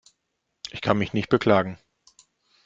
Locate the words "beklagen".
1.29-1.77